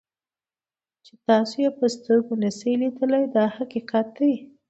[1.05, 4.33] چې تاسو یې په سترګو نشئ لیدلی دا حقیقت دی.